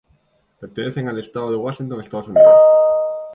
[0.59, 2.55] Pertenecen al estado de Washington, Estados Unidos.